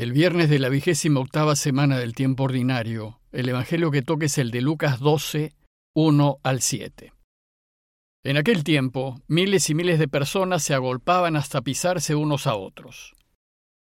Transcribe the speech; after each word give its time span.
El 0.00 0.12
viernes 0.12 0.48
de 0.48 0.58
la 0.58 0.70
vigésima 0.70 1.20
octava 1.20 1.54
semana 1.54 1.98
del 1.98 2.14
tiempo 2.14 2.44
ordinario, 2.44 3.20
el 3.32 3.50
Evangelio 3.50 3.90
que 3.90 4.00
toque 4.00 4.26
es 4.26 4.38
el 4.38 4.50
de 4.50 4.62
Lucas 4.62 4.98
12, 4.98 5.52
1 5.94 6.38
al 6.42 6.62
7. 6.62 7.12
En 8.24 8.38
aquel 8.38 8.64
tiempo, 8.64 9.20
miles 9.28 9.68
y 9.68 9.74
miles 9.74 9.98
de 9.98 10.08
personas 10.08 10.62
se 10.62 10.72
agolpaban 10.72 11.36
hasta 11.36 11.60
pisarse 11.60 12.14
unos 12.14 12.46
a 12.46 12.54
otros. 12.54 13.14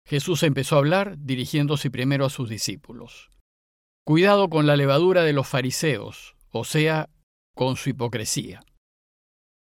Jesús 0.07 0.45
empezó 0.45 0.77
a 0.77 0.79
hablar, 0.79 1.17
dirigiéndose 1.19 1.91
primero 1.91 2.27
a 2.27 2.31
sus 2.31 2.49
discípulos. 2.49 3.33
Cuidado 4.07 4.49
con 4.49 4.69
la 4.69 4.77
levadura 4.77 5.25
de 5.25 5.33
los 5.33 5.49
fariseos, 5.49 6.37
o 6.51 6.63
sea, 6.63 7.09
con 7.57 7.75
su 7.75 7.91
hipocresía. 7.91 8.63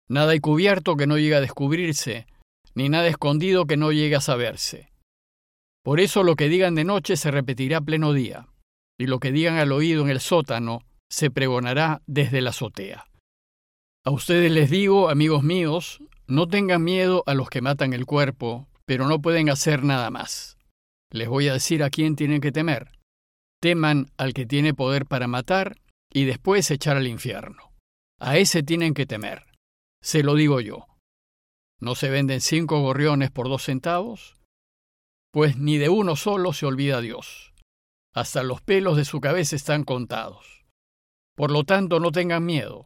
Nada 0.07 0.33
hay 0.33 0.39
cubierto 0.39 0.97
que 0.97 1.07
no 1.07 1.17
llegue 1.17 1.33
a 1.33 1.41
descubrirse, 1.41 2.27
ni 2.75 2.89
nada 2.89 3.07
escondido 3.07 3.65
que 3.65 3.75
no 3.75 3.91
llegue 3.91 4.17
a 4.17 4.21
saberse. 4.21 4.92
Por 5.83 5.99
eso 5.99 6.23
lo 6.23 6.35
que 6.35 6.49
digan 6.49 6.75
de 6.75 6.85
noche 6.85 7.17
se 7.17 7.29
repetirá 7.29 7.77
a 7.77 7.81
pleno 7.81 8.13
día, 8.13 8.47
y 8.97 9.07
lo 9.07 9.19
que 9.19 9.31
digan 9.31 9.57
al 9.57 9.71
oído 9.71 10.03
en 10.03 10.09
el 10.09 10.21
sótano 10.21 10.81
se 11.09 11.29
pregonará 11.29 12.01
desde 12.07 12.41
la 12.41 12.51
azotea. 12.51 13.05
A 14.05 14.11
ustedes 14.11 14.51
les 14.51 14.69
digo, 14.69 15.09
amigos 15.09 15.43
míos, 15.43 16.01
no 16.27 16.47
tengan 16.47 16.83
miedo 16.83 17.23
a 17.25 17.33
los 17.33 17.49
que 17.49 17.61
matan 17.61 17.93
el 17.93 18.05
cuerpo, 18.05 18.67
pero 18.85 19.07
no 19.07 19.21
pueden 19.21 19.49
hacer 19.49 19.83
nada 19.83 20.09
más. 20.09 20.57
Les 21.11 21.27
voy 21.27 21.47
a 21.47 21.53
decir 21.53 21.83
a 21.83 21.89
quién 21.89 22.15
tienen 22.15 22.41
que 22.41 22.51
temer. 22.51 22.91
Teman 23.61 24.07
al 24.17 24.33
que 24.33 24.45
tiene 24.45 24.73
poder 24.73 25.05
para 25.05 25.27
matar 25.27 25.77
y 26.11 26.25
después 26.25 26.69
echar 26.71 26.97
al 26.97 27.07
infierno. 27.07 27.71
A 28.19 28.37
ese 28.37 28.63
tienen 28.63 28.93
que 28.93 29.05
temer. 29.05 29.45
Se 30.01 30.23
lo 30.23 30.35
digo 30.35 30.59
yo. 30.59 30.87
¿No 31.79 31.95
se 31.95 32.09
venden 32.09 32.41
cinco 32.41 32.81
gorriones 32.81 33.31
por 33.31 33.47
dos 33.47 33.63
centavos? 33.63 34.37
Pues 35.33 35.57
ni 35.57 35.79
de 35.79 35.89
uno 35.89 36.15
solo 36.15 36.53
se 36.53 36.67
olvida 36.67 37.01
Dios. 37.01 37.53
Hasta 38.13 38.43
los 38.43 38.61
pelos 38.61 38.97
de 38.97 39.03
su 39.03 39.19
cabeza 39.19 39.55
están 39.55 39.83
contados. 39.83 40.63
Por 41.35 41.49
lo 41.49 41.63
tanto, 41.63 41.99
no 41.99 42.11
tengan 42.11 42.45
miedo. 42.45 42.85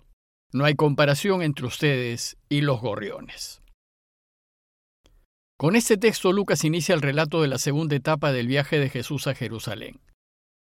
No 0.54 0.64
hay 0.64 0.76
comparación 0.76 1.42
entre 1.42 1.66
ustedes 1.66 2.38
y 2.48 2.62
los 2.62 2.80
gorriones. 2.80 3.62
Con 5.58 5.76
este 5.76 5.98
texto 5.98 6.32
Lucas 6.32 6.64
inicia 6.64 6.96
el 6.96 7.02
relato 7.02 7.42
de 7.42 7.50
la 7.50 7.58
segunda 7.58 7.98
etapa 7.98 8.32
del 8.32 8.48
viaje 8.48 8.80
de 8.80 8.90
Jesús 8.90 9.28
a 9.28 9.36
Jerusalén. 9.36 10.00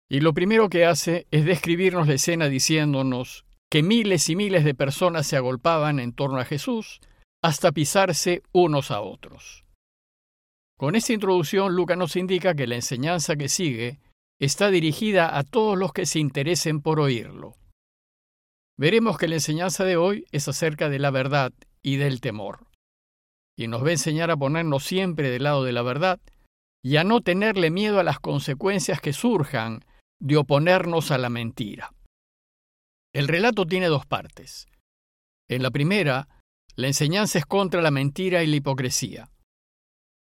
Y 0.09 0.21
lo 0.21 0.33
primero 0.33 0.69
que 0.69 0.85
hace 0.85 1.27
es 1.29 1.45
describirnos 1.45 2.07
la 2.07 2.15
escena 2.15 2.47
diciéndonos 2.49 3.45
que 3.69 3.83
miles 3.83 4.29
y 4.29 4.35
miles 4.35 4.63
de 4.63 4.73
personas 4.73 5.27
se 5.27 5.37
agolpaban 5.37 5.99
en 5.99 6.13
torno 6.13 6.39
a 6.39 6.45
Jesús 6.45 7.01
hasta 7.43 7.71
pisarse 7.71 8.41
unos 8.51 8.89
a 8.89 9.01
otros. 9.01 9.66
Con 10.77 10.95
esta 10.95 11.13
introducción, 11.13 11.75
Lucas 11.75 11.97
nos 11.97 12.15
indica 12.15 12.53
que 12.53 12.67
la 12.67 12.75
enseñanza 12.75 13.35
que 13.35 13.49
sigue 13.49 13.99
está 14.39 14.69
dirigida 14.69 15.35
a 15.35 15.43
todos 15.43 15.75
los 15.75 15.91
que 15.91 16.05
se 16.05 16.19
interesen 16.19 16.81
por 16.81 16.99
oírlo. 16.99 17.55
Veremos 18.77 19.17
que 19.17 19.27
la 19.27 19.35
enseñanza 19.35 19.83
de 19.85 19.97
hoy 19.97 20.25
es 20.31 20.47
acerca 20.47 20.87
de 20.87 20.99
la 20.99 21.09
verdad 21.09 21.51
y 21.81 21.95
del 21.95 22.21
temor. 22.21 22.67
Y 23.57 23.67
nos 23.67 23.83
va 23.83 23.87
a 23.87 23.93
enseñar 23.93 24.29
a 24.29 24.37
ponernos 24.37 24.83
siempre 24.83 25.31
del 25.31 25.43
lado 25.43 25.63
de 25.63 25.71
la 25.71 25.81
verdad 25.81 26.19
y 26.83 26.97
a 26.97 27.03
no 27.03 27.21
tenerle 27.21 27.71
miedo 27.71 27.99
a 27.99 28.03
las 28.03 28.19
consecuencias 28.19 29.01
que 29.01 29.13
surjan 29.13 29.83
de 30.19 30.37
oponernos 30.37 31.09
a 31.09 31.17
la 31.17 31.29
mentira. 31.29 31.91
El 33.15 33.27
relato 33.27 33.65
tiene 33.65 33.87
dos 33.87 34.05
partes. 34.05 34.67
En 35.49 35.63
la 35.63 35.71
primera, 35.71 36.27
la 36.75 36.85
enseñanza 36.85 37.39
es 37.39 37.47
contra 37.47 37.81
la 37.81 37.89
mentira 37.89 38.43
y 38.43 38.47
la 38.47 38.57
hipocresía. 38.57 39.31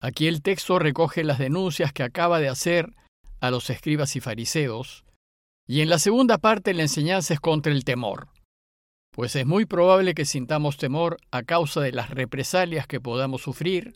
Aquí 0.02 0.27
el 0.27 0.41
texto 0.41 0.80
recoge 0.80 1.23
las 1.23 1.38
denuncias 1.38 1.94
que 1.94 2.02
acaba 2.02 2.39
de 2.39 2.49
hacer 2.49 2.95
a 3.39 3.52
los 3.52 3.69
escribas 3.69 4.16
y 4.16 4.19
fariseos, 4.19 5.05
y 5.67 5.81
en 5.81 5.89
la 5.89 5.99
segunda 5.99 6.39
parte 6.39 6.73
la 6.73 6.81
enseñanza 6.81 7.35
es 7.35 7.39
contra 7.39 7.71
el 7.71 7.85
temor, 7.85 8.29
pues 9.11 9.35
es 9.35 9.45
muy 9.45 9.66
probable 9.66 10.16
que 10.16 10.25
sintamos 10.25 10.78
temor 10.78 11.17
a 11.29 11.44
causa 11.44 11.81
de 11.81 11.91
las 11.91 12.09
represalias 12.09 12.88
que 12.88 13.00
podamos 13.00 13.44
sufrir 13.44 13.95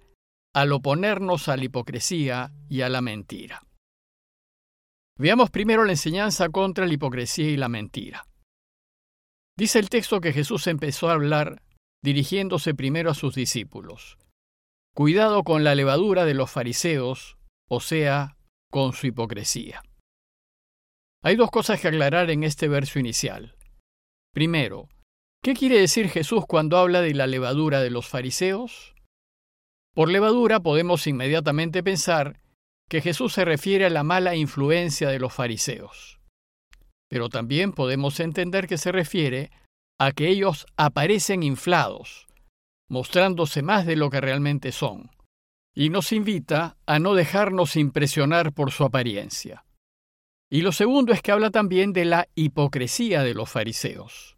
al 0.53 0.71
oponernos 0.71 1.49
a 1.49 1.57
la 1.57 1.65
hipocresía 1.65 2.53
y 2.69 2.81
a 2.81 2.89
la 2.89 3.01
mentira. 3.01 3.63
Veamos 5.17 5.49
primero 5.49 5.85
la 5.85 5.93
enseñanza 5.93 6.49
contra 6.49 6.85
la 6.85 6.93
hipocresía 6.93 7.49
y 7.49 7.57
la 7.57 7.67
mentira. 7.67 8.27
Dice 9.57 9.79
el 9.79 9.89
texto 9.89 10.21
que 10.21 10.33
Jesús 10.33 10.67
empezó 10.67 11.09
a 11.09 11.13
hablar 11.13 11.61
dirigiéndose 12.03 12.75
primero 12.75 13.09
a 13.09 13.15
sus 13.15 13.33
discípulos. 13.33 14.17
Cuidado 14.95 15.43
con 15.43 15.63
la 15.63 15.75
levadura 15.75 16.25
de 16.25 16.33
los 16.33 16.49
fariseos, 16.49 17.37
o 17.69 17.79
sea, 17.79 18.37
con 18.71 18.93
su 18.93 19.05
hipocresía. 19.07 19.83
Hay 21.21 21.35
dos 21.35 21.51
cosas 21.51 21.79
que 21.79 21.89
aclarar 21.89 22.31
en 22.31 22.43
este 22.43 22.67
verso 22.67 22.97
inicial. 22.97 23.55
Primero, 24.33 24.89
¿qué 25.43 25.53
quiere 25.53 25.79
decir 25.79 26.09
Jesús 26.09 26.45
cuando 26.47 26.77
habla 26.77 27.01
de 27.01 27.13
la 27.13 27.27
levadura 27.27 27.81
de 27.81 27.91
los 27.91 28.07
fariseos? 28.07 28.95
Por 29.93 30.09
levadura 30.09 30.61
podemos 30.61 31.05
inmediatamente 31.05 31.83
pensar 31.83 32.41
que 32.89 33.01
Jesús 33.01 33.33
se 33.33 33.45
refiere 33.45 33.85
a 33.85 33.89
la 33.89 34.03
mala 34.03 34.35
influencia 34.35 35.09
de 35.09 35.19
los 35.19 35.33
fariseos 35.33 36.15
pero 37.09 37.29
también 37.29 37.71
podemos 37.71 38.19
entender 38.19 38.67
que 38.67 38.77
se 38.77 38.91
refiere 38.91 39.51
a 39.99 40.11
que 40.11 40.27
ellos 40.27 40.65
aparecen 40.75 41.43
inflados, 41.43 42.27
mostrándose 42.89 43.61
más 43.61 43.85
de 43.85 43.95
lo 43.95 44.09
que 44.09 44.21
realmente 44.21 44.71
son, 44.71 45.11
y 45.73 45.89
nos 45.89 46.11
invita 46.11 46.77
a 46.85 46.99
no 46.99 47.15
dejarnos 47.15 47.75
impresionar 47.75 48.53
por 48.53 48.71
su 48.71 48.83
apariencia. 48.83 49.65
Y 50.49 50.61
lo 50.61 50.71
segundo 50.71 51.11
es 51.11 51.21
que 51.21 51.31
habla 51.31 51.49
también 51.49 51.91
de 51.91 52.05
la 52.05 52.27
hipocresía 52.35 53.23
de 53.23 53.33
los 53.33 53.49
fariseos. 53.49 54.35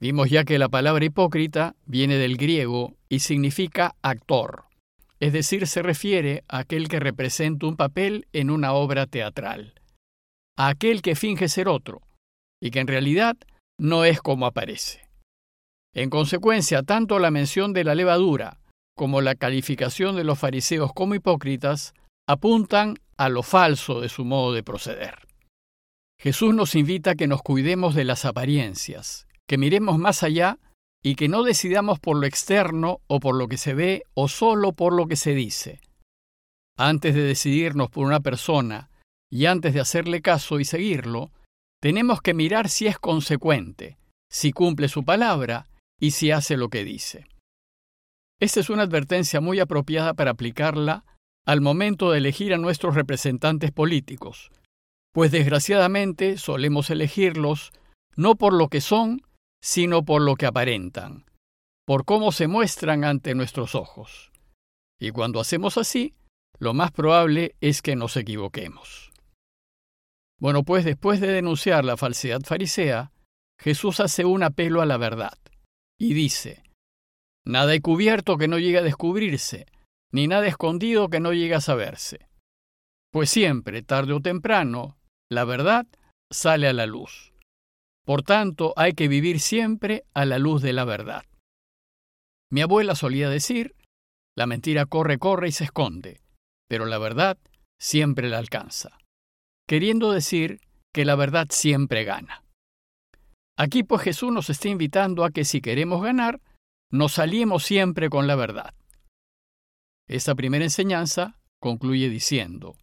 Vimos 0.00 0.30
ya 0.30 0.44
que 0.44 0.58
la 0.58 0.68
palabra 0.68 1.04
hipócrita 1.04 1.76
viene 1.84 2.16
del 2.16 2.36
griego 2.36 2.96
y 3.08 3.20
significa 3.20 3.94
actor, 4.02 4.64
es 5.20 5.32
decir, 5.32 5.66
se 5.66 5.82
refiere 5.82 6.44
a 6.48 6.58
aquel 6.58 6.88
que 6.88 7.00
representa 7.00 7.66
un 7.66 7.76
papel 7.76 8.26
en 8.32 8.50
una 8.50 8.72
obra 8.72 9.06
teatral 9.06 9.76
a 10.56 10.68
aquel 10.68 11.02
que 11.02 11.14
finge 11.14 11.48
ser 11.48 11.68
otro, 11.68 12.02
y 12.60 12.70
que 12.70 12.80
en 12.80 12.86
realidad 12.86 13.36
no 13.78 14.04
es 14.04 14.20
como 14.20 14.46
aparece. 14.46 15.05
En 15.96 16.10
consecuencia, 16.10 16.82
tanto 16.82 17.18
la 17.18 17.30
mención 17.30 17.72
de 17.72 17.82
la 17.82 17.94
levadura 17.94 18.60
como 18.94 19.22
la 19.22 19.34
calificación 19.34 20.14
de 20.14 20.24
los 20.24 20.38
fariseos 20.38 20.92
como 20.92 21.14
hipócritas 21.14 21.94
apuntan 22.28 22.98
a 23.16 23.30
lo 23.30 23.42
falso 23.42 24.02
de 24.02 24.10
su 24.10 24.26
modo 24.26 24.52
de 24.52 24.62
proceder. 24.62 25.26
Jesús 26.20 26.54
nos 26.54 26.74
invita 26.74 27.12
a 27.12 27.14
que 27.14 27.26
nos 27.26 27.40
cuidemos 27.40 27.94
de 27.94 28.04
las 28.04 28.26
apariencias, 28.26 29.26
que 29.48 29.56
miremos 29.56 29.96
más 29.96 30.22
allá 30.22 30.58
y 31.02 31.14
que 31.14 31.28
no 31.28 31.42
decidamos 31.42 31.98
por 31.98 32.18
lo 32.18 32.26
externo 32.26 33.00
o 33.06 33.18
por 33.18 33.34
lo 33.34 33.48
que 33.48 33.56
se 33.56 33.72
ve 33.72 34.02
o 34.12 34.28
solo 34.28 34.72
por 34.74 34.92
lo 34.92 35.06
que 35.06 35.16
se 35.16 35.34
dice. 35.34 35.80
Antes 36.76 37.14
de 37.14 37.22
decidirnos 37.22 37.88
por 37.88 38.04
una 38.04 38.20
persona 38.20 38.90
y 39.30 39.46
antes 39.46 39.72
de 39.72 39.80
hacerle 39.80 40.20
caso 40.20 40.60
y 40.60 40.66
seguirlo, 40.66 41.30
tenemos 41.80 42.20
que 42.20 42.34
mirar 42.34 42.68
si 42.68 42.86
es 42.86 42.98
consecuente, 42.98 43.96
si 44.30 44.52
cumple 44.52 44.88
su 44.88 45.02
palabra 45.02 45.66
y 46.00 46.12
si 46.12 46.30
hace 46.30 46.56
lo 46.56 46.68
que 46.68 46.84
dice. 46.84 47.26
Esta 48.38 48.60
es 48.60 48.68
una 48.68 48.82
advertencia 48.82 49.40
muy 49.40 49.60
apropiada 49.60 50.14
para 50.14 50.32
aplicarla 50.32 51.04
al 51.46 51.60
momento 51.60 52.10
de 52.10 52.18
elegir 52.18 52.52
a 52.52 52.58
nuestros 52.58 52.94
representantes 52.94 53.72
políticos, 53.72 54.50
pues 55.12 55.30
desgraciadamente 55.30 56.36
solemos 56.36 56.90
elegirlos 56.90 57.72
no 58.16 58.34
por 58.34 58.52
lo 58.52 58.68
que 58.68 58.80
son, 58.80 59.22
sino 59.62 60.04
por 60.04 60.22
lo 60.22 60.34
que 60.36 60.46
aparentan, 60.46 61.24
por 61.86 62.04
cómo 62.04 62.32
se 62.32 62.46
muestran 62.46 63.04
ante 63.04 63.34
nuestros 63.34 63.74
ojos. 63.74 64.32
Y 64.98 65.10
cuando 65.12 65.40
hacemos 65.40 65.78
así, 65.78 66.14
lo 66.58 66.74
más 66.74 66.90
probable 66.92 67.56
es 67.60 67.80
que 67.80 67.96
nos 67.96 68.16
equivoquemos. 68.16 69.12
Bueno, 70.38 70.64
pues 70.64 70.84
después 70.84 71.20
de 71.20 71.28
denunciar 71.28 71.84
la 71.84 71.96
falsedad 71.96 72.42
farisea, 72.42 73.12
Jesús 73.58 74.00
hace 74.00 74.24
un 74.24 74.42
apelo 74.42 74.82
a 74.82 74.86
la 74.86 74.98
verdad 74.98 75.38
y 75.98 76.14
dice, 76.14 76.62
Nada 77.46 77.74
he 77.74 77.80
cubierto 77.80 78.36
que 78.36 78.48
no 78.48 78.58
llegue 78.58 78.78
a 78.78 78.82
descubrirse, 78.82 79.66
ni 80.12 80.26
nada 80.26 80.46
escondido 80.46 81.08
que 81.08 81.20
no 81.20 81.32
llegue 81.32 81.54
a 81.54 81.60
saberse. 81.60 82.28
Pues 83.12 83.30
siempre, 83.30 83.82
tarde 83.82 84.12
o 84.12 84.20
temprano, 84.20 84.96
la 85.30 85.44
verdad 85.44 85.86
sale 86.30 86.68
a 86.68 86.72
la 86.72 86.86
luz. 86.86 87.32
Por 88.04 88.22
tanto, 88.22 88.72
hay 88.76 88.92
que 88.92 89.08
vivir 89.08 89.40
siempre 89.40 90.04
a 90.12 90.24
la 90.24 90.38
luz 90.38 90.62
de 90.62 90.72
la 90.72 90.84
verdad. 90.84 91.24
Mi 92.50 92.62
abuela 92.62 92.94
solía 92.94 93.28
decir, 93.28 93.74
la 94.36 94.46
mentira 94.46 94.86
corre, 94.86 95.18
corre 95.18 95.48
y 95.48 95.52
se 95.52 95.64
esconde, 95.64 96.20
pero 96.68 96.84
la 96.84 96.98
verdad 96.98 97.38
siempre 97.80 98.28
la 98.28 98.38
alcanza 98.38 98.98
queriendo 99.66 100.12
decir 100.12 100.60
que 100.94 101.04
la 101.04 101.16
verdad 101.16 101.48
siempre 101.50 102.04
gana. 102.04 102.42
Aquí 103.56 103.82
pues 103.82 104.02
Jesús 104.02 104.32
nos 104.32 104.50
está 104.50 104.68
invitando 104.68 105.24
a 105.24 105.30
que 105.30 105.44
si 105.44 105.60
queremos 105.60 106.02
ganar, 106.02 106.40
nos 106.90 107.18
aliemos 107.18 107.64
siempre 107.64 108.10
con 108.10 108.26
la 108.26 108.36
verdad. 108.36 108.74
Esta 110.08 110.34
primera 110.34 110.64
enseñanza 110.64 111.40
concluye 111.58 112.08
diciendo, 112.08 112.76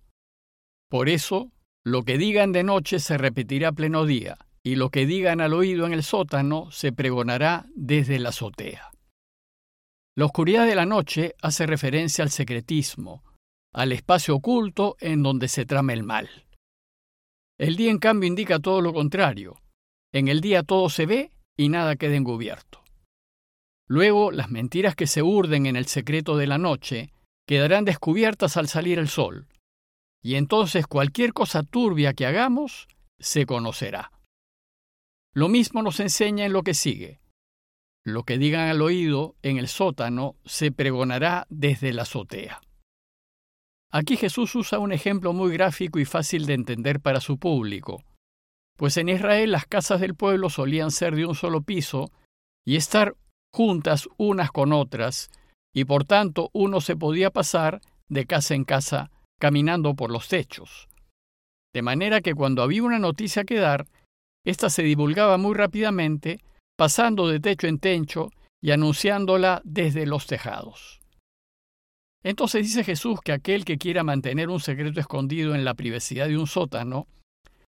Por 0.89 1.09
eso, 1.09 1.51
lo 1.85 2.03
que 2.03 2.17
digan 2.17 2.51
de 2.51 2.63
noche 2.63 2.99
se 2.99 3.17
repetirá 3.17 3.69
a 3.69 3.73
pleno 3.73 4.05
día, 4.05 4.37
y 4.63 4.75
lo 4.75 4.89
que 4.89 5.05
digan 5.05 5.41
al 5.41 5.53
oído 5.53 5.85
en 5.85 5.93
el 5.93 6.03
sótano 6.03 6.71
se 6.71 6.91
pregonará 6.91 7.67
desde 7.75 8.17
la 8.19 8.29
azotea. 8.29 8.91
La 10.15 10.25
oscuridad 10.25 10.65
de 10.65 10.75
la 10.75 10.85
noche 10.85 11.35
hace 11.41 11.65
referencia 11.65 12.23
al 12.23 12.29
secretismo, 12.29 13.23
al 13.73 13.91
espacio 13.91 14.35
oculto 14.35 14.95
en 14.99 15.23
donde 15.23 15.47
se 15.47 15.65
trama 15.65 15.93
el 15.93 16.03
mal. 16.03 16.29
El 17.59 17.75
día, 17.75 17.91
en 17.91 17.99
cambio, 17.99 18.27
indica 18.27 18.59
todo 18.59 18.81
lo 18.81 18.93
contrario. 18.93 19.62
En 20.13 20.27
el 20.27 20.41
día 20.41 20.61
todo 20.61 20.89
se 20.89 21.07
ve 21.07 21.31
y 21.57 21.69
nada 21.69 21.95
queda 21.95 22.15
encubierto. 22.15 22.83
Luego, 23.87 24.31
las 24.31 24.49
mentiras 24.49 24.95
que 24.95 25.07
se 25.07 25.23
urden 25.23 25.65
en 25.65 25.75
el 25.75 25.87
secreto 25.87 26.37
de 26.37 26.47
la 26.47 26.57
noche 26.57 27.11
quedarán 27.47 27.83
descubiertas 27.83 28.55
al 28.55 28.67
salir 28.67 28.99
el 28.99 29.07
sol, 29.07 29.47
y 30.21 30.35
entonces 30.35 30.87
cualquier 30.87 31.33
cosa 31.33 31.63
turbia 31.63 32.13
que 32.13 32.25
hagamos 32.25 32.87
se 33.19 33.45
conocerá. 33.45 34.11
Lo 35.33 35.49
mismo 35.49 35.81
nos 35.81 35.99
enseña 35.99 36.45
en 36.45 36.53
lo 36.53 36.61
que 36.61 36.75
sigue. 36.75 37.19
Lo 38.05 38.23
que 38.23 38.37
digan 38.37 38.69
al 38.69 38.81
oído 38.81 39.35
en 39.41 39.57
el 39.57 39.67
sótano 39.67 40.35
se 40.45 40.71
pregonará 40.71 41.47
desde 41.49 41.91
la 41.91 42.03
azotea. 42.03 42.61
Aquí 43.91 44.15
Jesús 44.15 44.53
usa 44.55 44.79
un 44.79 44.91
ejemplo 44.91 45.33
muy 45.33 45.51
gráfico 45.53 45.99
y 45.99 46.05
fácil 46.05 46.45
de 46.45 46.53
entender 46.53 46.99
para 46.99 47.19
su 47.19 47.37
público, 47.37 48.03
pues 48.77 48.97
en 48.97 49.09
Israel 49.09 49.51
las 49.51 49.65
casas 49.65 50.01
del 50.01 50.15
pueblo 50.15 50.49
solían 50.49 50.91
ser 50.91 51.15
de 51.15 51.25
un 51.25 51.35
solo 51.35 51.61
piso 51.61 52.11
y 52.65 52.75
estar 52.75 53.15
juntas 53.53 54.09
unas 54.17 54.51
con 54.51 54.73
otras, 54.73 55.29
y 55.73 55.85
por 55.85 56.05
tanto 56.05 56.49
uno 56.53 56.81
se 56.81 56.95
podía 56.95 57.29
pasar 57.29 57.81
de 58.09 58.25
casa 58.25 58.55
en 58.55 58.63
casa 58.63 59.11
caminando 59.39 59.95
por 59.95 60.11
los 60.11 60.27
techos. 60.27 60.87
De 61.73 61.81
manera 61.81 62.21
que 62.21 62.35
cuando 62.35 62.61
había 62.61 62.83
una 62.83 62.99
noticia 62.99 63.43
que 63.43 63.59
dar, 63.59 63.87
ésta 64.45 64.69
se 64.69 64.83
divulgaba 64.83 65.37
muy 65.37 65.55
rápidamente 65.55 66.39
pasando 66.77 67.27
de 67.27 67.39
techo 67.39 67.67
en 67.67 67.79
techo 67.79 68.29
y 68.61 68.71
anunciándola 68.71 69.61
desde 69.63 70.05
los 70.05 70.27
tejados. 70.27 71.01
Entonces 72.23 72.63
dice 72.63 72.83
Jesús 72.83 73.19
que 73.23 73.33
aquel 73.33 73.65
que 73.65 73.77
quiera 73.77 74.03
mantener 74.03 74.49
un 74.49 74.59
secreto 74.59 74.99
escondido 74.99 75.55
en 75.55 75.65
la 75.65 75.73
privacidad 75.73 76.27
de 76.27 76.37
un 76.37 76.47
sótano, 76.47 77.07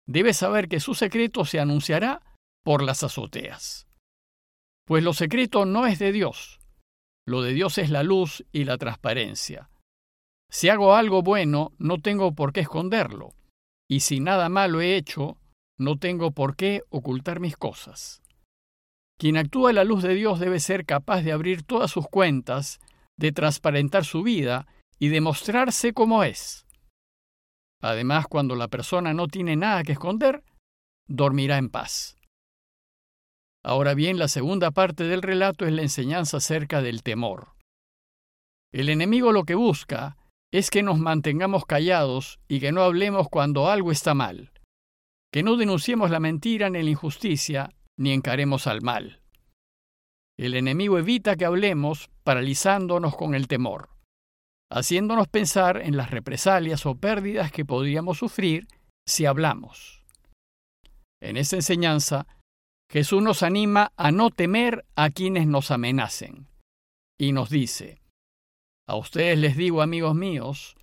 debe 0.07 0.33
saber 0.33 0.67
que 0.67 0.79
su 0.79 0.93
secreto 0.93 1.45
se 1.45 1.59
anunciará 1.59 2.21
por 2.63 2.83
las 2.83 3.03
azoteas. 3.03 3.87
Pues 4.85 5.03
lo 5.03 5.13
secreto 5.13 5.65
no 5.65 5.87
es 5.87 5.99
de 5.99 6.11
Dios, 6.11 6.59
lo 7.27 7.41
de 7.41 7.53
Dios 7.53 7.77
es 7.77 7.89
la 7.89 8.03
luz 8.03 8.45
y 8.51 8.65
la 8.65 8.77
transparencia. 8.77 9.69
Si 10.51 10.69
hago 10.69 10.95
algo 10.95 11.23
bueno, 11.23 11.71
no 11.79 11.99
tengo 11.99 12.33
por 12.33 12.53
qué 12.53 12.61
esconderlo, 12.61 13.33
y 13.89 14.01
si 14.01 14.19
nada 14.19 14.47
malo 14.49 14.81
he 14.81 14.95
hecho, 14.95 15.37
no 15.77 15.97
tengo 15.97 16.31
por 16.31 16.55
qué 16.55 16.83
ocultar 16.89 17.39
mis 17.39 17.57
cosas. 17.57 18.21
Quien 19.17 19.37
actúa 19.37 19.71
a 19.71 19.73
la 19.73 19.83
luz 19.83 20.03
de 20.03 20.13
Dios 20.13 20.39
debe 20.39 20.59
ser 20.59 20.85
capaz 20.85 21.21
de 21.21 21.31
abrir 21.31 21.63
todas 21.63 21.89
sus 21.89 22.07
cuentas, 22.07 22.79
de 23.17 23.31
transparentar 23.31 24.05
su 24.05 24.23
vida 24.23 24.67
y 24.99 25.07
de 25.07 25.21
mostrarse 25.21 25.93
como 25.93 26.23
es. 26.23 26.64
Además, 27.85 28.25
cuando 28.27 28.55
la 28.55 28.67
persona 28.67 29.13
no 29.13 29.27
tiene 29.27 29.55
nada 29.55 29.83
que 29.83 29.91
esconder, 29.91 30.43
dormirá 31.07 31.59
en 31.59 31.69
paz. 31.69 32.17
Ahora 33.63 33.93
bien, 33.93 34.17
la 34.17 34.27
segunda 34.27 34.71
parte 34.71 35.03
del 35.03 35.21
relato 35.21 35.67
es 35.67 35.71
la 35.71 35.83
enseñanza 35.83 36.37
acerca 36.37 36.81
del 36.81 37.03
temor. 37.03 37.49
El 38.73 38.89
enemigo 38.89 39.31
lo 39.31 39.43
que 39.43 39.53
busca 39.53 40.17
es 40.51 40.71
que 40.71 40.81
nos 40.81 40.97
mantengamos 40.97 41.67
callados 41.67 42.39
y 42.47 42.59
que 42.59 42.71
no 42.71 42.81
hablemos 42.81 43.27
cuando 43.29 43.69
algo 43.69 43.91
está 43.91 44.15
mal, 44.15 44.51
que 45.31 45.43
no 45.43 45.55
denunciemos 45.55 46.09
la 46.09 46.19
mentira 46.19 46.71
ni 46.71 46.81
la 46.81 46.89
injusticia 46.89 47.69
ni 47.97 48.13
encaremos 48.13 48.65
al 48.65 48.81
mal. 48.81 49.21
El 50.39 50.55
enemigo 50.55 50.97
evita 50.97 51.35
que 51.35 51.45
hablemos 51.45 52.09
paralizándonos 52.23 53.15
con 53.15 53.35
el 53.35 53.47
temor, 53.47 53.94
haciéndonos 54.71 55.27
pensar 55.27 55.81
en 55.81 55.97
las 55.97 56.11
represalias 56.11 56.85
o 56.85 56.95
pérdidas 56.95 57.51
que 57.51 57.65
podríamos 57.65 58.17
sufrir 58.17 58.67
si 59.07 59.25
hablamos. 59.25 60.03
En 61.21 61.37
esa 61.37 61.55
enseñanza, 61.55 62.27
Jesús 62.91 63.21
nos 63.21 63.43
anima 63.43 63.91
a 63.97 64.11
no 64.11 64.29
temer 64.29 64.85
a 64.95 65.09
quienes 65.09 65.47
nos 65.47 65.71
amenacen 65.71 66.47
y 67.17 67.31
nos 67.31 67.49
dice, 67.49 68.01
a 68.87 68.95
ustedes 68.95 69.37
les 69.39 69.57
digo, 69.57 69.81
amigos 69.81 70.15
míos, 70.15 70.75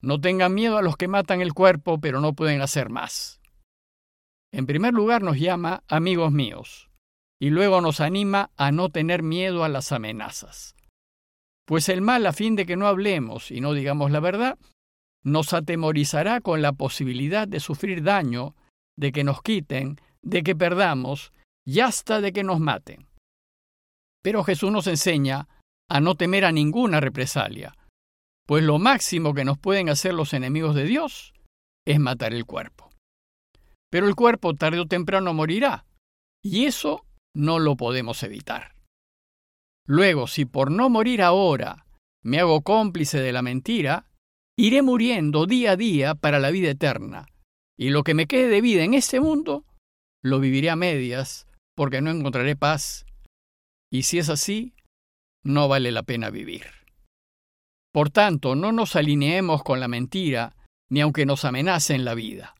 no 0.00 0.20
tengan 0.20 0.54
miedo 0.54 0.78
a 0.78 0.82
los 0.82 0.96
que 0.96 1.08
matan 1.08 1.40
el 1.40 1.52
cuerpo 1.52 2.00
pero 2.00 2.20
no 2.20 2.34
pueden 2.34 2.60
hacer 2.60 2.88
más. 2.88 3.40
En 4.52 4.66
primer 4.66 4.94
lugar 4.94 5.22
nos 5.22 5.38
llama 5.38 5.82
amigos 5.88 6.32
míos 6.32 6.90
y 7.40 7.50
luego 7.50 7.80
nos 7.80 8.00
anima 8.00 8.50
a 8.56 8.72
no 8.72 8.90
tener 8.90 9.22
miedo 9.22 9.64
a 9.64 9.68
las 9.68 9.92
amenazas. 9.92 10.74
Pues 11.70 11.88
el 11.88 12.02
mal, 12.02 12.26
a 12.26 12.32
fin 12.32 12.56
de 12.56 12.66
que 12.66 12.74
no 12.74 12.88
hablemos 12.88 13.52
y 13.52 13.60
no 13.60 13.74
digamos 13.74 14.10
la 14.10 14.18
verdad, 14.18 14.58
nos 15.22 15.52
atemorizará 15.52 16.40
con 16.40 16.62
la 16.62 16.72
posibilidad 16.72 17.46
de 17.46 17.60
sufrir 17.60 18.02
daño, 18.02 18.56
de 18.96 19.12
que 19.12 19.22
nos 19.22 19.40
quiten, 19.40 20.00
de 20.20 20.42
que 20.42 20.56
perdamos 20.56 21.32
y 21.64 21.78
hasta 21.78 22.20
de 22.20 22.32
que 22.32 22.42
nos 22.42 22.58
maten. 22.58 23.06
Pero 24.20 24.42
Jesús 24.42 24.72
nos 24.72 24.88
enseña 24.88 25.46
a 25.88 26.00
no 26.00 26.16
temer 26.16 26.44
a 26.44 26.50
ninguna 26.50 26.98
represalia, 26.98 27.76
pues 28.48 28.64
lo 28.64 28.80
máximo 28.80 29.32
que 29.32 29.44
nos 29.44 29.56
pueden 29.56 29.90
hacer 29.90 30.12
los 30.12 30.34
enemigos 30.34 30.74
de 30.74 30.86
Dios 30.86 31.34
es 31.86 32.00
matar 32.00 32.34
el 32.34 32.46
cuerpo. 32.46 32.90
Pero 33.90 34.08
el 34.08 34.16
cuerpo 34.16 34.54
tarde 34.54 34.80
o 34.80 34.86
temprano 34.86 35.34
morirá, 35.34 35.86
y 36.42 36.64
eso 36.64 37.06
no 37.32 37.60
lo 37.60 37.76
podemos 37.76 38.24
evitar. 38.24 38.74
Luego, 39.86 40.26
si 40.26 40.44
por 40.44 40.70
no 40.70 40.88
morir 40.88 41.22
ahora 41.22 41.86
me 42.22 42.38
hago 42.38 42.62
cómplice 42.62 43.20
de 43.20 43.32
la 43.32 43.42
mentira, 43.42 44.10
iré 44.58 44.82
muriendo 44.82 45.46
día 45.46 45.72
a 45.72 45.76
día 45.76 46.14
para 46.14 46.38
la 46.38 46.50
vida 46.50 46.70
eterna, 46.70 47.26
y 47.78 47.90
lo 47.90 48.04
que 48.04 48.14
me 48.14 48.26
quede 48.26 48.48
de 48.48 48.60
vida 48.60 48.84
en 48.84 48.94
este 48.94 49.20
mundo, 49.20 49.64
lo 50.22 50.38
viviré 50.38 50.70
a 50.70 50.76
medias, 50.76 51.46
porque 51.74 52.02
no 52.02 52.10
encontraré 52.10 52.56
paz, 52.56 53.06
y 53.90 54.02
si 54.02 54.18
es 54.18 54.28
así, 54.28 54.74
no 55.42 55.66
vale 55.68 55.90
la 55.90 56.02
pena 56.02 56.30
vivir. 56.30 56.66
Por 57.92 58.10
tanto, 58.10 58.54
no 58.54 58.70
nos 58.72 58.94
alineemos 58.96 59.62
con 59.62 59.80
la 59.80 59.88
mentira, 59.88 60.54
ni 60.90 61.00
aunque 61.00 61.26
nos 61.26 61.44
amenacen 61.44 62.04
la 62.04 62.14
vida. 62.14 62.54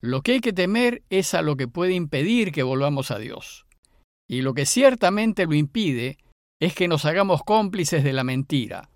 Lo 0.00 0.22
que 0.22 0.32
hay 0.32 0.40
que 0.40 0.52
temer 0.52 1.02
es 1.10 1.34
a 1.34 1.42
lo 1.42 1.56
que 1.56 1.68
puede 1.68 1.92
impedir 1.92 2.52
que 2.52 2.62
volvamos 2.62 3.10
a 3.10 3.18
Dios. 3.18 3.66
Y 4.28 4.42
lo 4.42 4.54
que 4.54 4.64
ciertamente 4.64 5.44
lo 5.44 5.54
impide 5.54 6.18
es 6.60 6.74
que 6.74 6.88
nos 6.88 7.04
hagamos 7.04 7.42
cómplices 7.42 8.04
de 8.04 8.12
la 8.12 8.24
mentira. 8.24 8.90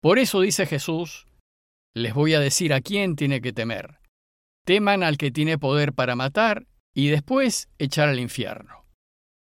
Por 0.00 0.18
eso 0.18 0.40
dice 0.40 0.66
Jesús, 0.66 1.26
les 1.94 2.14
voy 2.14 2.34
a 2.34 2.40
decir 2.40 2.72
a 2.72 2.80
quién 2.80 3.16
tiene 3.16 3.40
que 3.40 3.52
temer. 3.52 3.98
Teman 4.64 5.02
al 5.02 5.18
que 5.18 5.30
tiene 5.30 5.58
poder 5.58 5.92
para 5.92 6.16
matar 6.16 6.66
y 6.94 7.08
después 7.08 7.68
echar 7.78 8.08
al 8.08 8.20
infierno. 8.20 8.86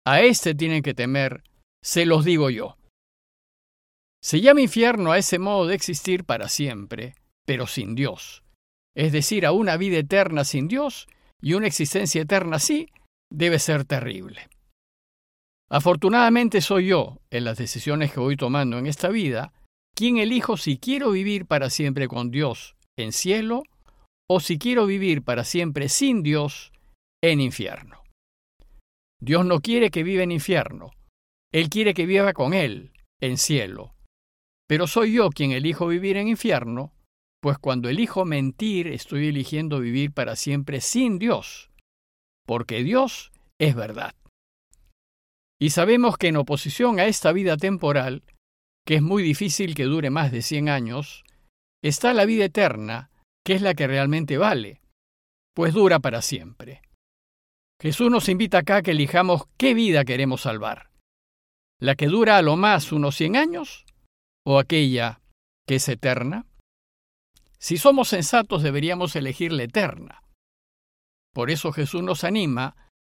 A 0.05 0.21
éste 0.21 0.55
tienen 0.55 0.83
que 0.83 0.93
temer, 0.93 1.43
se 1.83 2.05
los 2.05 2.25
digo 2.25 2.49
yo. 2.49 2.77
Se 4.23 4.41
llama 4.41 4.61
infierno 4.61 5.11
a 5.11 5.17
ese 5.17 5.39
modo 5.39 5.67
de 5.67 5.75
existir 5.75 6.23
para 6.25 6.47
siempre, 6.47 7.15
pero 7.45 7.67
sin 7.67 7.95
Dios 7.95 8.43
es 8.95 9.11
decir, 9.11 9.45
a 9.45 9.51
una 9.51 9.77
vida 9.77 9.97
eterna 9.97 10.43
sin 10.43 10.67
Dios 10.67 11.07
y 11.41 11.53
una 11.53 11.67
existencia 11.67 12.21
eterna 12.21 12.57
así, 12.57 12.89
debe 13.29 13.59
ser 13.59 13.85
terrible. 13.85 14.49
Afortunadamente 15.71 16.59
soy 16.59 16.87
yo, 16.87 17.21
en 17.29 17.45
las 17.45 17.57
decisiones 17.57 18.11
que 18.11 18.19
voy 18.19 18.35
tomando 18.35 18.77
en 18.77 18.87
esta 18.87 19.07
vida, 19.07 19.53
quien 19.95 20.17
elijo 20.17 20.57
si 20.57 20.77
quiero 20.77 21.11
vivir 21.11 21.45
para 21.45 21.69
siempre 21.69 22.09
con 22.09 22.29
Dios 22.29 22.75
en 22.97 23.13
cielo 23.13 23.63
o 24.29 24.41
si 24.41 24.57
quiero 24.57 24.85
vivir 24.85 25.23
para 25.23 25.45
siempre 25.45 25.87
sin 25.87 26.23
Dios 26.23 26.73
en 27.23 27.39
infierno. 27.39 28.03
Dios 29.21 29.45
no 29.45 29.61
quiere 29.61 29.91
que 29.91 30.03
viva 30.03 30.23
en 30.23 30.31
infierno, 30.31 30.91
Él 31.53 31.69
quiere 31.69 31.93
que 31.93 32.05
viva 32.05 32.33
con 32.33 32.53
Él 32.53 32.91
en 33.21 33.37
cielo. 33.37 33.93
Pero 34.67 34.87
soy 34.87 35.13
yo 35.13 35.29
quien 35.29 35.51
elijo 35.51 35.87
vivir 35.87 36.17
en 36.17 36.27
infierno 36.27 36.91
pues 37.41 37.57
cuando 37.57 37.89
elijo 37.89 38.23
mentir 38.23 38.87
estoy 38.87 39.27
eligiendo 39.27 39.79
vivir 39.79 40.13
para 40.13 40.35
siempre 40.35 40.79
sin 40.79 41.17
Dios, 41.17 41.71
porque 42.45 42.83
Dios 42.83 43.31
es 43.59 43.73
verdad. 43.73 44.13
Y 45.61 45.69
sabemos 45.69 46.17
que 46.17 46.29
en 46.29 46.37
oposición 46.37 46.99
a 46.99 47.05
esta 47.05 47.31
vida 47.31 47.55
temporal, 47.55 48.23
que 48.83 48.95
es 48.95 49.03
muy 49.03 49.21
difícil 49.21 49.75
que 49.75 49.83
dure 49.83 50.09
más 50.09 50.31
de 50.31 50.41
100 50.41 50.69
años, 50.69 51.23
está 51.83 52.15
la 52.15 52.25
vida 52.25 52.45
eterna, 52.45 53.11
que 53.45 53.53
es 53.53 53.61
la 53.61 53.75
que 53.75 53.85
realmente 53.85 54.39
vale, 54.39 54.81
pues 55.53 55.75
dura 55.75 55.99
para 55.99 56.23
siempre. 56.23 56.81
Jesús 57.79 58.09
nos 58.09 58.27
invita 58.27 58.57
acá 58.57 58.77
a 58.77 58.81
que 58.81 58.91
elijamos 58.91 59.43
qué 59.57 59.75
vida 59.75 60.03
queremos 60.03 60.41
salvar. 60.41 60.89
¿La 61.79 61.93
que 61.93 62.07
dura 62.07 62.37
a 62.37 62.41
lo 62.41 62.57
más 62.57 62.91
unos 62.91 63.15
100 63.15 63.35
años 63.35 63.85
o 64.43 64.57
aquella 64.57 65.21
que 65.67 65.75
es 65.75 65.87
eterna? 65.89 66.47
Si 67.59 67.77
somos 67.77 68.07
sensatos 68.07 68.63
deberíamos 68.63 69.15
elegir 69.15 69.51
la 69.51 69.63
eterna. 69.63 70.23
Por 71.35 71.51
eso 71.51 71.71
Jesús 71.71 72.01
nos 72.01 72.23
anima 72.23 72.75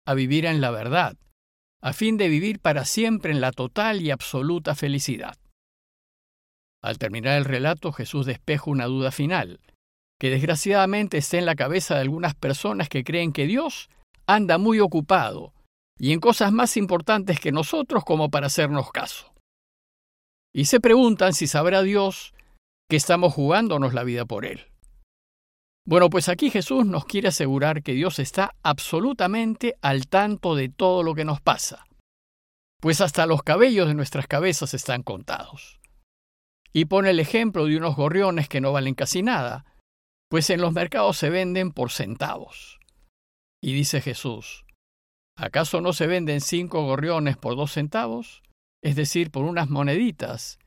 a 0.07 0.15
vivir 0.15 0.48
en 0.48 0.60
la 0.60 0.71
verdad, 0.71 1.17
a 1.81 1.93
fin 1.93 2.17
de 2.17 2.29
vivir 2.29 2.59
para 2.59 2.85
siempre 2.85 3.31
en 3.31 3.41
la 3.41 3.51
total 3.51 4.01
y 4.01 4.11
absoluta 4.11 4.75
felicidad. 4.75 5.38
Al 6.83 6.97
terminar 6.97 7.38
el 7.38 7.45
relato, 7.45 7.91
Jesús 7.91 8.25
despeja 8.25 8.69
una 8.69 8.85
duda 8.85 9.11
final, 9.11 9.59
que 10.19 10.29
desgraciadamente 10.29 11.17
está 11.17 11.38
en 11.38 11.45
la 11.45 11.55
cabeza 11.55 11.95
de 11.95 12.01
algunas 12.01 12.35
personas 12.35 12.89
que 12.89 13.03
creen 13.03 13.33
que 13.33 13.47
Dios 13.47 13.89
anda 14.27 14.57
muy 14.57 14.79
ocupado 14.79 15.53
y 16.00 16.13
en 16.13 16.19
cosas 16.19 16.51
más 16.51 16.77
importantes 16.77 17.39
que 17.39 17.51
nosotros 17.51 18.03
como 18.03 18.29
para 18.29 18.47
hacernos 18.47 18.91
caso. 18.91 19.33
Y 20.53 20.65
se 20.65 20.79
preguntan 20.79 21.33
si 21.33 21.47
sabrá 21.47 21.81
Dios 21.81 22.33
que 22.89 22.97
estamos 22.97 23.33
jugándonos 23.33 23.93
la 23.93 24.03
vida 24.03 24.25
por 24.25 24.45
Él. 24.45 24.70
Bueno, 25.85 26.09
pues 26.09 26.29
aquí 26.29 26.51
Jesús 26.51 26.85
nos 26.85 27.05
quiere 27.05 27.29
asegurar 27.29 27.81
que 27.81 27.93
Dios 27.93 28.19
está 28.19 28.55
absolutamente 28.61 29.75
al 29.81 30.07
tanto 30.07 30.55
de 30.55 30.69
todo 30.69 31.01
lo 31.01 31.15
que 31.15 31.25
nos 31.25 31.41
pasa, 31.41 31.85
pues 32.79 33.01
hasta 33.01 33.25
los 33.25 33.41
cabellos 33.41 33.88
de 33.88 33.95
nuestras 33.95 34.27
cabezas 34.27 34.73
están 34.73 35.01
contados. 35.01 35.79
Y 36.71 36.85
pone 36.85 37.09
el 37.09 37.19
ejemplo 37.19 37.65
de 37.65 37.77
unos 37.77 37.95
gorriones 37.95 38.47
que 38.47 38.61
no 38.61 38.71
valen 38.71 38.93
casi 38.93 39.23
nada, 39.23 39.65
pues 40.29 40.50
en 40.50 40.61
los 40.61 40.71
mercados 40.71 41.17
se 41.17 41.29
venden 41.29 41.71
por 41.71 41.91
centavos. 41.91 42.79
Y 43.61 43.73
dice 43.73 44.01
Jesús, 44.01 44.65
¿acaso 45.35 45.81
no 45.81 45.93
se 45.93 46.07
venden 46.07 46.41
cinco 46.41 46.83
gorriones 46.85 47.38
por 47.38 47.55
dos 47.55 47.73
centavos? 47.73 48.41
Es 48.83 48.95
decir, 48.95 49.31
por 49.31 49.43
unas 49.43 49.69
moneditas. 49.69 50.59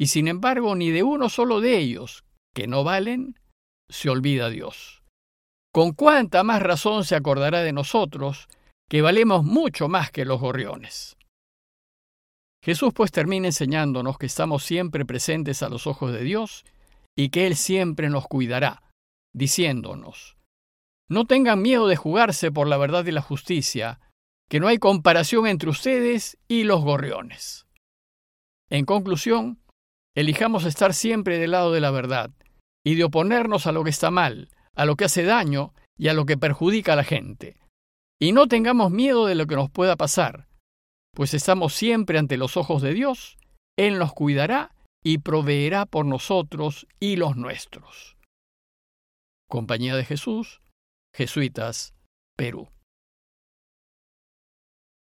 Y 0.00 0.08
sin 0.08 0.28
embargo, 0.28 0.74
ni 0.74 0.90
de 0.90 1.02
uno 1.02 1.28
solo 1.28 1.60
de 1.60 1.78
ellos, 1.78 2.24
que 2.54 2.66
no 2.66 2.84
valen, 2.84 3.38
se 3.88 4.10
olvida 4.10 4.50
Dios. 4.50 5.02
¿Con 5.72 5.92
cuánta 5.92 6.42
más 6.44 6.62
razón 6.62 7.04
se 7.04 7.14
acordará 7.14 7.60
de 7.60 7.72
nosotros, 7.72 8.48
que 8.88 9.02
valemos 9.02 9.44
mucho 9.44 9.88
más 9.88 10.10
que 10.10 10.24
los 10.24 10.40
gorriones? 10.40 11.16
Jesús 12.62 12.92
pues 12.94 13.12
termina 13.12 13.46
enseñándonos 13.46 14.18
que 14.18 14.26
estamos 14.26 14.64
siempre 14.64 15.04
presentes 15.04 15.62
a 15.62 15.68
los 15.68 15.86
ojos 15.86 16.12
de 16.12 16.22
Dios 16.22 16.64
y 17.16 17.30
que 17.30 17.46
Él 17.46 17.56
siempre 17.56 18.10
nos 18.10 18.26
cuidará, 18.26 18.82
diciéndonos, 19.32 20.36
no 21.08 21.24
tengan 21.24 21.62
miedo 21.62 21.86
de 21.86 21.96
jugarse 21.96 22.52
por 22.52 22.66
la 22.68 22.76
verdad 22.76 23.06
y 23.06 23.12
la 23.12 23.22
justicia, 23.22 24.00
que 24.48 24.60
no 24.60 24.68
hay 24.68 24.78
comparación 24.78 25.46
entre 25.46 25.70
ustedes 25.70 26.38
y 26.48 26.64
los 26.64 26.82
gorriones. 26.82 27.66
En 28.70 28.84
conclusión, 28.84 29.62
elijamos 30.14 30.64
estar 30.64 30.92
siempre 30.92 31.38
del 31.38 31.52
lado 31.52 31.72
de 31.72 31.80
la 31.80 31.90
verdad, 31.90 32.30
y 32.88 32.94
de 32.94 33.04
oponernos 33.04 33.66
a 33.66 33.72
lo 33.72 33.84
que 33.84 33.90
está 33.90 34.10
mal, 34.10 34.48
a 34.74 34.86
lo 34.86 34.96
que 34.96 35.04
hace 35.04 35.22
daño 35.22 35.74
y 35.98 36.08
a 36.08 36.14
lo 36.14 36.24
que 36.24 36.38
perjudica 36.38 36.94
a 36.94 36.96
la 36.96 37.04
gente. 37.04 37.60
Y 38.18 38.32
no 38.32 38.48
tengamos 38.48 38.90
miedo 38.90 39.26
de 39.26 39.34
lo 39.34 39.46
que 39.46 39.56
nos 39.56 39.68
pueda 39.68 39.94
pasar, 39.94 40.48
pues 41.14 41.34
estamos 41.34 41.74
siempre 41.74 42.18
ante 42.18 42.38
los 42.38 42.56
ojos 42.56 42.80
de 42.80 42.94
Dios, 42.94 43.36
Él 43.76 43.98
nos 43.98 44.14
cuidará 44.14 44.74
y 45.04 45.18
proveerá 45.18 45.84
por 45.84 46.06
nosotros 46.06 46.86
y 46.98 47.16
los 47.16 47.36
nuestros. 47.36 48.16
Compañía 49.50 49.94
de 49.94 50.06
Jesús, 50.06 50.62
Jesuitas, 51.14 51.92
Perú. 52.38 52.70